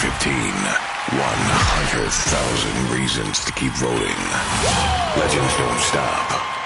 [0.00, 0.32] 15.
[1.12, 4.16] 100,000 reasons to keep voting.
[5.20, 6.24] Legends don't stop.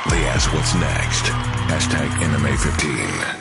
[0.09, 1.25] They ask what's next.
[1.67, 3.41] Hashtag MMA15.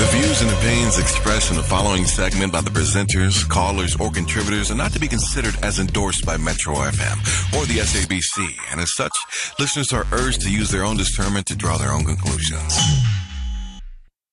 [0.00, 4.72] The views and opinions expressed in the following segment by the presenters, callers, or contributors
[4.72, 7.16] are not to be considered as endorsed by Metro FM
[7.56, 9.12] or the SABC, and as such,
[9.60, 12.76] listeners are urged to use their own discernment to draw their own conclusions.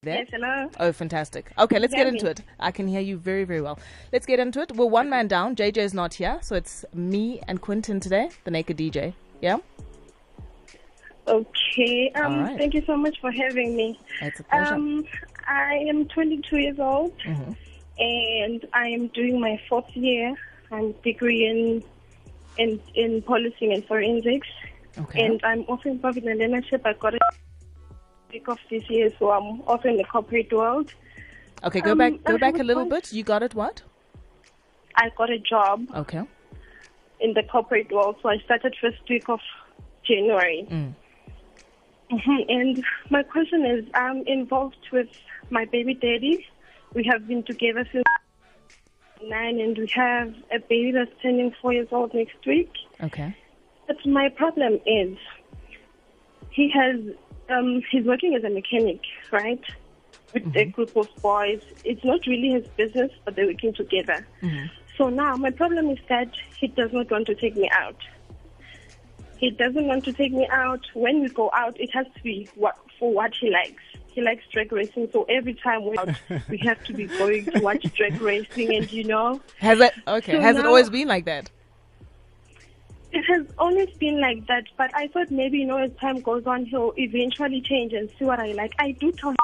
[0.07, 0.19] There?
[0.19, 0.69] Yes, hello.
[0.79, 1.51] Oh, fantastic.
[1.59, 2.19] Okay, let's get Hear me?
[2.19, 2.41] into it.
[2.59, 3.77] I can hear you very, very well.
[4.13, 4.71] Let's get into it.
[4.73, 5.55] We're one man down.
[5.55, 9.13] JJ is not here, so it's me and Quentin today, the naked DJ.
[9.41, 9.57] Yeah?
[11.27, 12.11] Okay.
[12.15, 12.57] Um, right.
[12.57, 13.99] Thank you so much for having me.
[14.21, 14.73] It's a pleasure.
[14.75, 15.05] Um,
[15.45, 17.51] I am 22 years old, Mm-hmm.
[17.99, 20.35] and I am doing my fourth year.
[20.71, 21.83] I'm degree in
[22.57, 24.47] in in policing and forensics,
[24.99, 25.25] okay.
[25.25, 26.81] and I'm also involved in the learnership.
[26.85, 27.19] I got a
[28.31, 30.93] week of this year, so I'm also in the corporate world.
[31.63, 33.11] okay, go um, back go back a little bit.
[33.13, 33.81] You got it what?
[34.95, 36.23] I got a job Okay.
[37.19, 39.39] in the corporate world, so I started first week of
[40.03, 40.65] January.
[40.69, 40.93] Mm.
[42.11, 45.09] Mhm, And my question is, I'm involved with
[45.49, 46.45] my baby daddy.
[46.93, 48.05] We have been together since
[49.21, 52.71] nine, and we have a baby that's turning four years old next week.
[53.03, 53.35] Okay.
[53.87, 55.17] But my problem is,
[56.51, 56.95] he has,
[57.49, 59.63] um, he's working as a mechanic, right?
[60.33, 61.61] With a group of boys.
[61.83, 64.25] It's not really his business, but they're working together.
[64.97, 67.95] So now my problem is that he does not want to take me out.
[69.37, 70.81] He doesn't want to take me out.
[70.93, 73.83] When we go out, it has to be what, for what he likes.
[74.07, 76.09] He likes drag racing, so every time we're out,
[76.49, 80.31] we have to be going to watch drag racing, and you know, Has it okay,
[80.31, 81.51] So has it always been like that?
[83.27, 86.45] It has always been like that, but I thought maybe, you know, as time goes
[86.45, 88.73] on, he'll eventually change and see what I like.
[88.79, 89.37] I do tell him.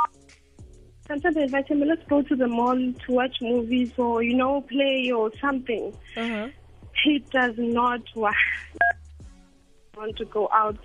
[1.07, 4.61] Sometimes I invite him, let's go to the mall to watch movies or, you know,
[4.61, 5.93] play or something.
[6.15, 6.47] Uh-huh.
[7.03, 8.37] He does not want
[10.15, 10.79] to go out.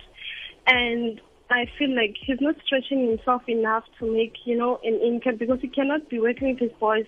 [0.67, 5.37] And I feel like he's not stretching himself enough to make, you know, an income
[5.37, 7.05] because he cannot be working with his boys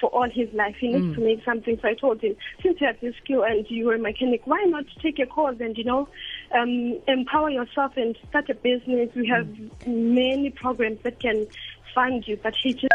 [0.00, 0.76] for all his life.
[0.78, 1.78] He needs to make something.
[1.80, 4.84] So I told him, since you have this skill and you're a mechanic, why not
[5.02, 6.08] take a course and, you know,
[6.54, 9.10] um, empower yourself and start a business?
[9.14, 9.48] We have
[9.86, 11.46] many programs that can
[11.94, 12.92] fund you, but he just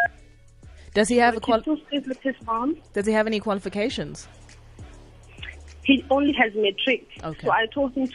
[0.93, 1.77] Does he have a he still
[2.07, 2.77] with his mom.
[2.93, 4.27] does he have any qualifications?
[5.83, 7.07] He only has matric.
[7.23, 7.47] Okay.
[7.47, 8.07] So I told him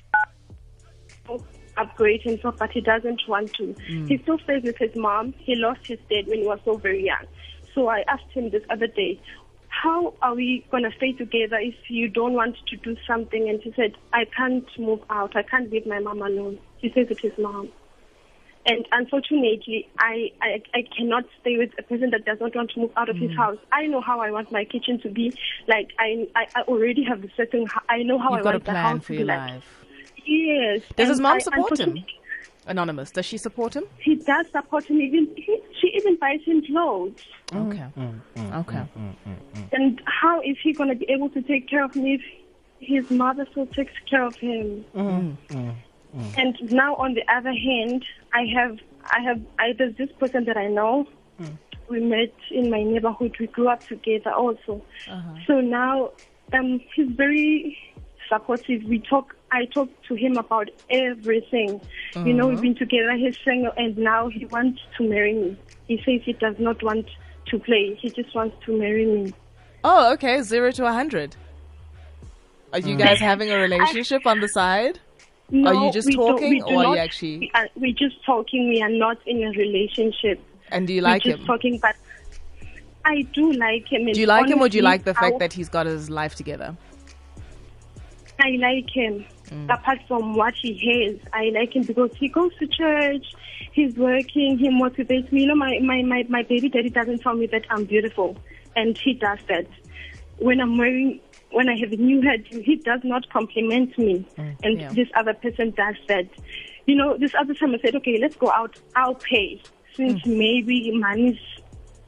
[1.27, 1.45] to
[1.77, 3.75] upgrade himself, but he doesn't want to.
[3.91, 4.09] Mm.
[4.09, 5.35] He still stays with his mom.
[5.39, 7.27] He lost his dad when he was so very young.
[7.75, 9.21] So I asked him this other day,
[9.69, 13.49] how are we going to stay together if you don't want to do something?
[13.49, 15.35] And he said, I can't move out.
[15.37, 16.59] I can't leave my mom alone.
[16.79, 17.71] He says it is mom.
[18.67, 22.81] And unfortunately, I, I I cannot stay with a person that does not want to
[22.81, 23.29] move out of Mm.
[23.29, 23.59] his house.
[23.73, 25.35] I know how I want my kitchen to be.
[25.69, 27.67] Like I I, I already have a certain.
[27.91, 29.27] I know how You've I got a want the plan house for to be your
[29.27, 29.51] like.
[29.51, 29.85] life.
[30.25, 30.81] Yes.
[30.97, 31.99] Does his mom I- support him?
[32.67, 33.85] Unfortunately, Anonymous, does she support him?
[33.99, 35.01] He does support him.
[35.01, 37.21] Even he, she even buys him clothes.
[37.53, 37.85] Okay.
[37.97, 37.97] Mm.
[37.97, 38.83] mm, mm, mm okay.
[39.73, 42.23] And how is he going to be able to take care of me if
[42.81, 44.85] his mother still takes care of him?
[46.37, 48.79] And now, on the other hand, I have,
[49.11, 51.07] I have, I, there's this person that I know.
[51.91, 53.37] We met in my neighborhood.
[53.39, 54.83] We grew up together also.
[55.07, 55.35] Uh-huh.
[55.47, 56.13] So now,
[56.53, 57.77] um, he's very
[58.29, 58.85] supportive.
[58.85, 59.35] We talk.
[59.55, 61.81] I talk to him about everything.
[62.17, 62.63] You know, we've uh-huh.
[62.63, 63.13] been together.
[63.13, 65.57] He's single, and now he wants to marry me.
[65.87, 67.07] He says he does not want
[67.51, 67.97] to play.
[68.01, 69.33] He just wants to marry me.
[69.85, 70.43] Oh, okay.
[70.43, 71.37] Zero to a hundred.
[72.73, 72.99] Are you mm.
[72.99, 74.99] guys having a relationship on the side?
[75.51, 77.69] No, Are you just we do- talking we do or are you actually- We are,
[77.77, 78.69] we're just talking.
[78.69, 80.41] We are not in a relationship.
[80.71, 81.47] And do you like we're just him?
[81.47, 81.95] talking, but
[83.05, 84.07] I do like him.
[84.11, 86.11] Do you like him or do you like the I- fact that he's got his
[86.11, 86.77] life together?
[88.41, 89.25] I like him.
[89.55, 89.73] Mm.
[89.73, 93.25] Apart from what he has, I like him because he goes to church,
[93.73, 95.43] he's working, he motivates me.
[95.43, 98.37] You know, my, my, my, my baby daddy doesn't tell me that I'm beautiful,
[98.75, 99.67] and he does that.
[100.39, 101.21] When I'm wearing,
[101.51, 104.93] when I have a new head, he does not compliment me, and Mm, yeah.
[104.93, 106.29] this other person does that.
[106.87, 109.63] You know, this other time I said, okay, let's go out, I'll pay,
[109.97, 110.37] since Mm.
[110.39, 111.39] maybe money's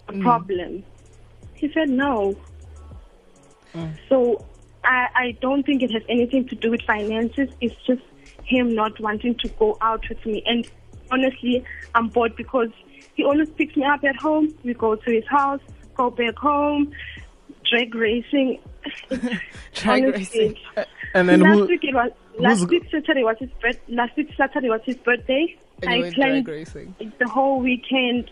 [0.09, 0.85] a problem.
[1.55, 2.37] He said no.
[4.09, 4.45] So
[4.87, 7.49] I, I don't think it has anything to do with finances.
[7.61, 8.03] It's just
[8.45, 10.43] him not wanting to go out with me.
[10.47, 10.67] And
[11.11, 12.71] honestly, I'm bored because
[13.15, 14.55] he always picks me up at home.
[14.65, 15.61] We go to his house,
[15.97, 16.93] go back home,
[17.69, 18.61] drag racing.
[19.75, 20.57] Drag Honestly, racing.
[21.13, 21.67] And then last who?
[21.67, 25.57] week it was last week Saturday was his birth, last week Saturday was his birthday.
[25.83, 26.95] And you I went planned drag racing.
[27.19, 28.31] the whole weekend.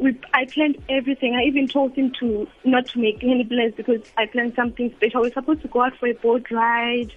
[0.00, 1.34] We, I planned everything.
[1.36, 5.20] I even told him to not to make any plans because I planned something special.
[5.20, 7.12] We're supposed to go out for a boat ride,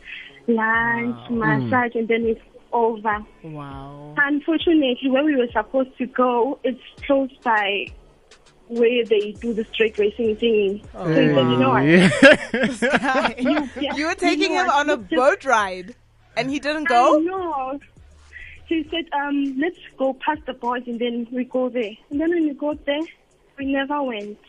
[0.47, 1.39] lunch, hmm.
[1.39, 2.41] massage, and then it's
[2.73, 3.25] over.
[3.43, 4.13] Wow.
[4.17, 7.85] Unfortunately, where we were supposed to go, it's close by
[8.67, 10.83] where they do the straight racing thing.
[10.93, 11.83] so he said, you know what?
[11.83, 12.09] Yeah.
[13.79, 14.75] Yeah, you were taking know him what?
[14.75, 15.95] on a Let's just- boat ride,
[16.35, 17.79] and he didn't I go.
[18.69, 18.75] Know.
[18.75, 21.91] He said, um, let's go past the boys and then we go there.
[22.09, 23.01] And then when we got there,
[23.57, 24.39] we never went.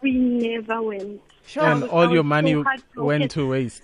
[0.00, 1.20] We never went.
[1.46, 1.64] Sure.
[1.64, 2.52] and was- all your money
[2.94, 3.82] so went to waste.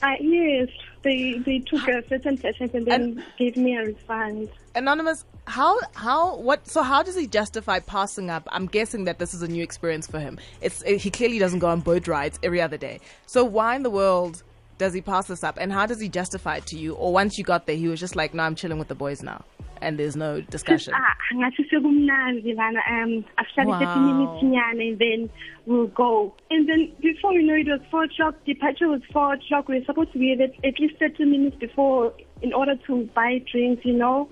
[0.00, 0.68] Uh, yes,
[1.02, 4.48] they they took a certain percent and then gave me a refund.
[4.76, 6.68] Anonymous, how how what?
[6.68, 8.46] So how does he justify passing up?
[8.52, 10.38] I'm guessing that this is a new experience for him.
[10.60, 13.00] It's he clearly doesn't go on boat rides every other day.
[13.26, 14.44] So why in the world
[14.78, 15.58] does he pass this up?
[15.60, 16.94] And how does he justify it to you?
[16.94, 19.22] Or once you got there, he was just like, "No, I'm chilling with the boys
[19.22, 19.44] now,"
[19.82, 20.94] and there's no discussion.
[20.96, 23.78] Ah, ngathi sekumnandi lana um after Wow.
[23.78, 25.30] 30 minutes and then
[25.66, 26.32] we'll go.
[26.50, 29.68] And then before we know it was 4 o'clock, departure was 4 o'clock.
[29.68, 33.42] We were supposed to be there at least 30 minutes before in order to buy
[33.50, 34.28] drinks, you know.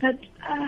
[0.00, 0.18] But,
[0.48, 0.66] uh,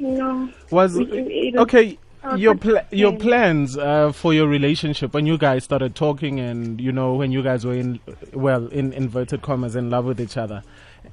[0.00, 0.48] no.
[0.70, 1.98] Was It- it was- okay.
[2.26, 6.40] Oh, Your that's pla- your plans uh, for your relationship when you guys started talking
[6.40, 8.00] and you know when you guys were in
[8.32, 10.62] well in inverted commas in love with each other.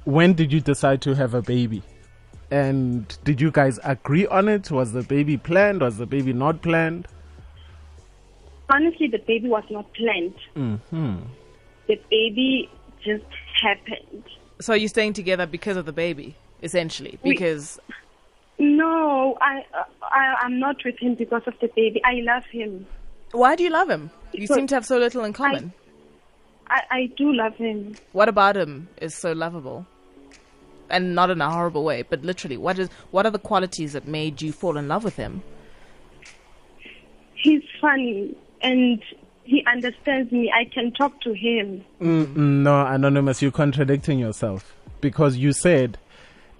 [0.04, 1.82] When did you decide to have a baby?
[2.50, 4.70] And did you guys agree on it?
[4.70, 5.80] Was the baby planned?
[5.82, 7.06] Was the baby not planned?
[8.70, 10.34] Honestly, the baby was not planned.
[10.54, 11.16] hmm
[11.88, 12.70] The baby
[13.04, 13.24] just
[13.62, 14.24] happened.
[14.60, 17.78] So you're staying together because of the baby, essentially, We- because
[18.62, 22.00] No, I, uh, I I'm not with him because of the baby.
[22.04, 22.86] I love him.
[23.32, 24.08] why do you love him?
[24.32, 25.72] You Because seem to have so little in common.
[26.68, 27.96] I, I do love him.
[28.12, 29.84] What about him is so lovable?
[30.88, 34.06] And not in a horrible way, but literally, what is what are the qualities that
[34.06, 35.42] made you fall in love with him?
[37.34, 39.02] He's funny and
[39.42, 40.52] he understands me.
[40.54, 41.84] I can talk to him.
[42.00, 45.98] Mm, no, anonymous, you're contradicting yourself because you said,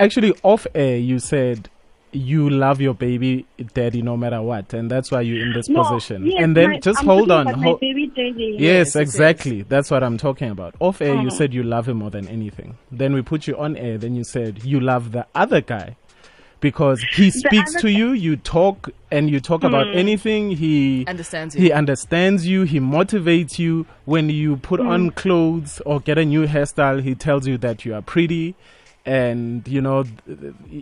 [0.00, 1.68] actually off air, you said
[2.12, 5.82] you love your baby daddy no matter what, and that's why you're in this No,
[5.82, 6.26] position.
[6.26, 7.46] yes, and then my- just I'm hold on.
[7.48, 8.56] about hol- my baby daddy.
[8.58, 9.62] Yes, Yes, it exactly.
[9.62, 10.74] That's what I'm talking about.
[10.78, 11.36] Off air, you Oh.
[11.36, 12.74] said you love him more than anything.
[12.90, 13.96] Then we put you on air.
[13.98, 15.96] Then you said you love the other guy
[16.60, 18.12] because he speaks to you.
[18.12, 20.50] You talk and you talk about anything.
[20.52, 21.62] He Understands you.
[21.62, 22.62] He understands you.
[22.64, 23.86] He motivates you.
[24.04, 25.14] When you put on Mm.
[25.14, 28.54] clothes or get a new hairstyle, he tells you that you are pretty.
[29.04, 30.04] And you know,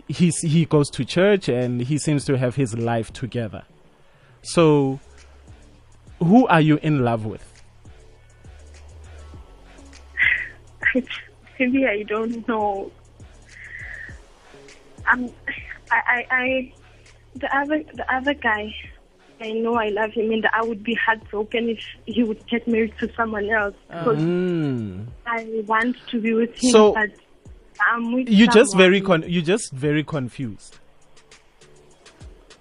[0.07, 3.63] he's, he goes to church and he seems to have his life together.
[4.43, 4.99] So,
[6.19, 7.47] who are you in love with?
[11.59, 12.91] Maybe I don't know.
[15.11, 15.29] Um,
[15.91, 16.73] I, I, I,
[17.35, 18.73] the other, the other guy.
[19.39, 22.93] I know I love him, and I would be heartbroken if he would get married
[22.99, 25.07] to someone else because Mm.
[25.25, 26.69] I want to be with him.
[26.69, 27.09] So, but
[27.91, 30.79] I'm with You just very con- you just very confused.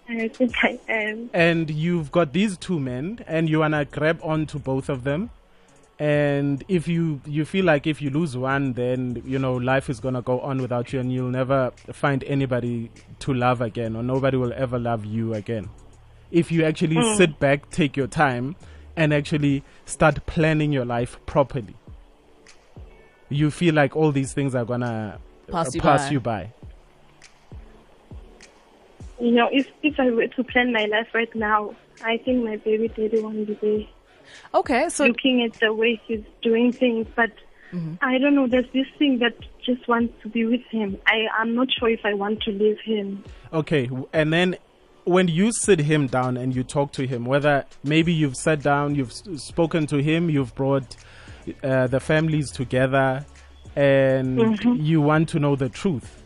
[0.08, 1.30] I think I am.
[1.32, 5.30] And you've got these two men, and you wanna grab onto both of them.
[6.00, 10.00] And if you you feel like if you lose one, then you know life is
[10.00, 12.90] gonna go on without you, and you'll never find anybody
[13.20, 15.68] to love again, or nobody will ever love you again.
[16.32, 17.14] If you actually Hmm.
[17.16, 18.56] sit back, take your time,
[18.96, 21.74] and actually start planning your life properly,
[23.30, 25.18] you feel like all these things are gonna
[25.50, 26.10] Pass uh, you pass by.
[26.12, 26.52] you by.
[29.18, 32.56] You know, if if I were to plan my life right now, I think my
[32.56, 33.86] baby daddy won't be there.
[34.54, 37.30] Okay, so looking at the way he's doing things, but
[37.72, 37.94] Mm-hmm.
[38.00, 38.46] I don't know.
[38.46, 39.34] There's this thing that
[39.64, 40.98] just wants to be with him.
[41.06, 43.24] I I'm not sure if I want to leave him.
[43.52, 44.56] Okay, and then
[45.04, 48.94] when you sit him down and you talk to him, whether maybe you've sat down,
[48.94, 50.96] you've spoken to him, you've brought
[51.62, 53.24] uh, the families together,
[53.76, 54.74] and Mm-hmm.
[54.76, 56.22] you want to know the truth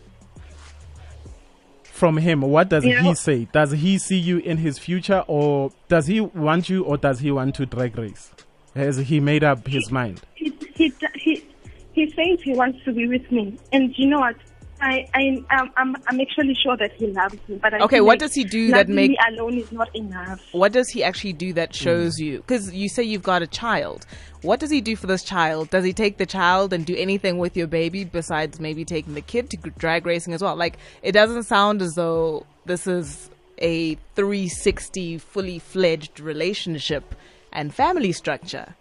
[1.82, 2.40] from him.
[2.40, 3.46] What does You he know- say?
[3.52, 7.30] Does he see you in his future, or does he want you, or does he
[7.30, 8.30] want to drag race?
[8.74, 10.20] Has he made up his mind?
[10.34, 11.44] He he he
[11.92, 14.36] he says he wants to be with me, and you know what?
[14.84, 18.12] I I I'm I'm, I'm actually sure that he loves me, but I Okay, what
[18.12, 20.40] like does he do that makes me alone is not enough?
[20.52, 22.38] what does he actually do that shows you?
[22.38, 24.06] Because you say you've got a child.
[24.42, 25.70] What does he do for this child?
[25.70, 29.22] Does he take the child and do anything with your baby besides maybe taking the
[29.22, 30.54] kid to drag racing as well?
[30.54, 37.14] Like, it doesn't sound as though this is a 360 fully fledged relationship
[37.52, 38.74] and family structure.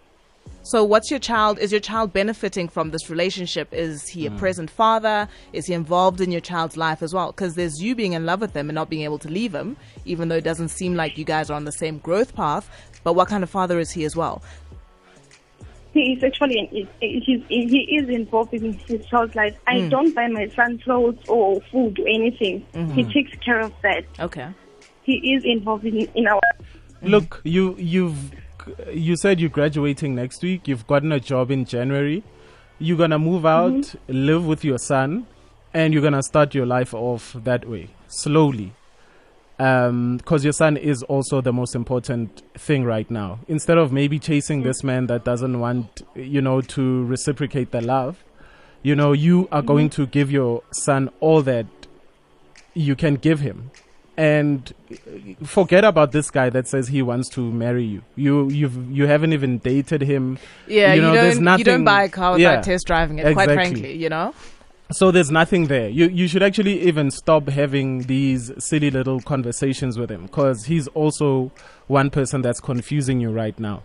[0.65, 1.59] So, what's your child?
[1.59, 3.73] Is your child benefiting from this relationship?
[3.73, 4.37] Is he a Hmm.
[4.37, 5.27] present father?
[5.51, 7.31] Is he involved in your child's life as well?
[7.33, 9.75] Because there's you being in love with him and not being able to leave him,
[10.05, 12.69] even though it doesn't seem like you guys are on the same growth path.
[13.03, 14.41] But what kind of father is he as well?
[15.93, 19.55] He is actually an, he's, he is involved in his child's life.
[19.67, 19.89] I Hmm.
[19.89, 22.65] don't buy my son clothes or food or anything.
[22.73, 22.93] Mm-hmm.
[22.93, 24.05] He takes care of that.
[24.19, 24.47] Okay.
[25.03, 26.39] He is involved in, in our.
[27.01, 28.31] Look, you you've
[28.91, 30.67] you said you're graduating next week.
[30.67, 32.23] You've gotten a job in January.
[32.79, 34.13] You're gonna move out, mm-hmm.
[34.13, 35.27] live with your son,
[35.73, 38.73] and you're gonna start your life off that way slowly.
[39.59, 43.39] Um, because your son is also the most important thing right now.
[43.47, 44.63] Instead of maybe chasing mm.
[44.63, 48.23] this man that doesn't want, you know, to reciprocate the love,
[48.81, 50.03] you know, you are going mm-hmm.
[50.03, 51.67] to give your son all that
[52.73, 53.69] you can give him
[54.17, 54.73] and
[55.43, 58.03] forget about this guy that says he wants to marry you.
[58.15, 60.37] You you've you haven't even dated him.
[60.67, 63.19] Yeah, You you, know, there's don't you don't buy a car without yeah, test driving
[63.19, 63.33] it.
[63.33, 64.33] Quite frankly, you know.
[64.91, 65.89] So there's nothing there.
[65.89, 70.87] You you should actually even stop having these silly little conversations with him because he's
[70.89, 71.51] also
[71.87, 73.83] one person that's confusing you right now.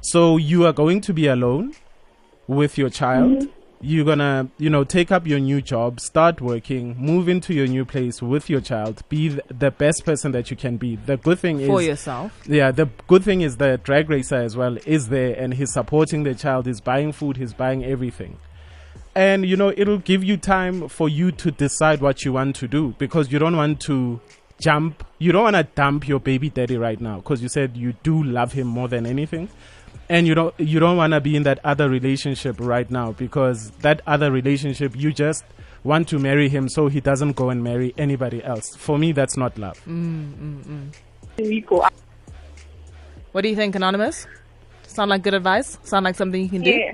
[0.00, 1.74] So you are going to be alone
[2.48, 3.38] with your child.
[3.42, 3.60] Mm-hmm.
[3.86, 7.84] You're gonna, you know, take up your new job, start working, move into your new
[7.84, 10.96] place with your child, be th- the best person that you can be.
[10.96, 12.32] The good thing is For yourself.
[12.48, 16.22] yeah, the good thing is the drag racer as well is there and he's supporting
[16.22, 18.38] the child, he's buying food, he's buying everything.
[19.14, 22.66] And you know, it'll give you time for you to decide what you want to
[22.66, 24.18] do because you don't want to
[24.62, 27.92] jump, you don't want to dump your baby daddy right now because you said you
[28.02, 29.50] do love him more than anything.
[30.08, 33.70] And you don't you don't want to be in that other relationship right now because
[33.82, 35.44] that other relationship you just
[35.82, 38.74] want to marry him so he doesn't go and marry anybody else.
[38.76, 39.80] For me that's not love.
[39.86, 41.86] We go.
[43.32, 44.26] What do you think, Anonymous?
[44.86, 45.78] Sound like good advice?
[45.82, 46.70] Sound like something you can do?
[46.70, 46.92] Yeah.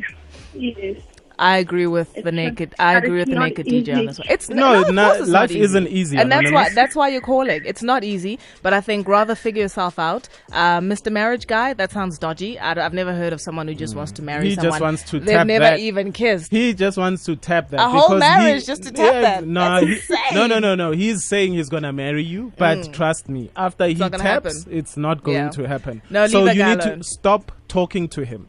[0.55, 1.02] Yes.
[1.40, 2.75] I agree with the naked.
[2.78, 4.06] I agree with the not naked DJ on easy.
[4.09, 4.28] this one.
[4.28, 5.61] It's No, of no, course it's life not easy.
[5.61, 7.62] isn't easy, and that's why that's why you're calling.
[7.64, 10.28] It's not easy, but I think rather figure yourself out.
[10.52, 11.11] Uh, Mr.
[11.11, 12.59] Marriage Guy, that sounds dodgy.
[12.59, 15.18] I, have never heard of someone who just wants to marry He just wants to
[15.18, 15.78] They've tap never that.
[15.80, 16.50] even kissed.
[16.52, 17.80] He just wants to tap that.
[17.80, 19.47] A whole because marriage he- just to tap that?
[19.47, 20.90] No, That's he- no, no, no, no.
[20.92, 24.52] He's saying he's gonna marry you, but trust me, after he taps, happen.
[24.70, 25.49] it's not going Yeah.
[25.50, 26.02] to happen.
[26.11, 28.49] No, so leave that you need to stop talking to him.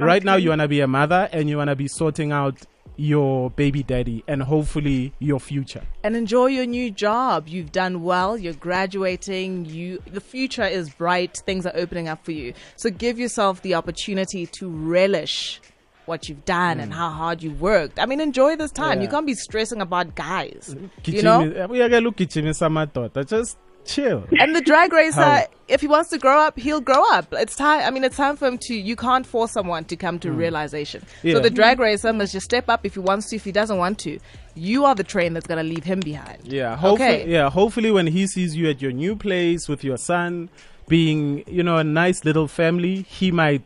[0.00, 2.66] Right now, you wanna be a mother and you wanna be sorting out
[2.96, 5.82] your baby daddy and hopefully your future.
[6.02, 7.48] and enjoy your new job.
[7.48, 8.36] You've done well.
[8.36, 9.64] You're graduating.
[9.64, 11.38] You the future is bright.
[11.46, 12.52] Things are opening up for you.
[12.76, 15.60] So give yourself the opportunity to relish
[16.06, 16.94] what you've done and mm.
[16.94, 17.98] how hard you worked.
[17.98, 18.98] I mean, enjoy this time.
[18.98, 19.04] Yeah.
[19.04, 20.74] You can't be stressing about guys.
[21.04, 21.40] You know.
[21.40, 23.56] Eh, Uyake ugijimisa amadoda, Just
[23.94, 24.24] chill.
[24.38, 25.44] And the drag racer, How?
[25.68, 27.32] if he wants to grow up, he'll grow up.
[27.32, 27.82] It's time.
[27.84, 28.74] I mean, it's time for him to.
[28.74, 31.02] You can't force someone to come to realization.
[31.22, 31.28] Hmm.
[31.28, 31.34] Yeah.
[31.34, 33.36] So the drag racer must just step up if he wants to.
[33.36, 34.18] If he doesn't want to,
[34.54, 36.38] you are the train that's gonna leave him behind.
[36.44, 37.30] Yeah, hopefully, Okay.
[37.30, 40.48] yeah, hopefully when he sees you at your new place with your son
[40.88, 43.62] being, you know, a nice little family, he might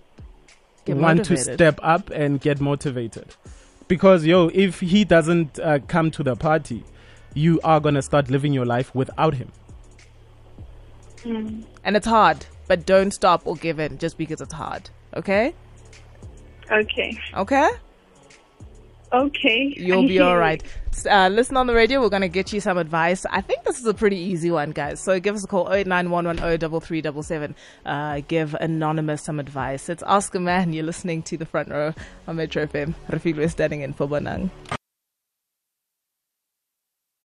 [0.84, 3.34] Get want to step up and get motivated.
[3.88, 6.84] Because yo, if he doesn't uh, come to the party,
[7.32, 9.50] you are going to start living your life without him.
[11.24, 14.90] And it's hard, but don't stop or give in just because it's hard.
[15.16, 15.54] Okay?
[16.70, 17.18] Okay.
[17.34, 17.70] Okay?
[19.12, 19.74] Okay.
[19.76, 20.62] You'll be all right.
[21.08, 22.00] Uh, listen on the radio.
[22.00, 23.24] We're going to get you some advice.
[23.26, 25.00] I think this is a pretty easy one, guys.
[25.00, 27.54] So give us a call 0891103377.
[27.84, 29.88] Uh, give Anonymous some advice.
[29.88, 30.72] It's Ask a Man.
[30.72, 31.94] You're listening to the front row
[32.26, 32.94] on Metro FM.
[33.08, 34.50] Rafik, we're standing in for Bonang.